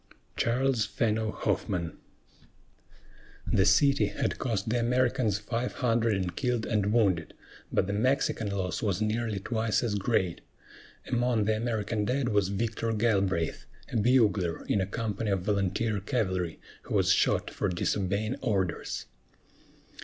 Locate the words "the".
3.45-3.67, 4.69-4.79, 7.85-7.93, 11.45-11.55